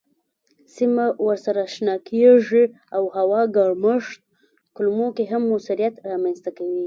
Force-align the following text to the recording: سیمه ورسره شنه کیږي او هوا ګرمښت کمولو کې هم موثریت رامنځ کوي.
سیمه 0.75 1.05
ورسره 1.25 1.63
شنه 1.73 1.95
کیږي 2.07 2.63
او 2.95 3.03
هوا 3.17 3.41
ګرمښت 3.55 4.19
کمولو 4.75 5.07
کې 5.15 5.23
هم 5.31 5.41
موثریت 5.51 5.95
رامنځ 6.09 6.37
کوي. 6.57 6.79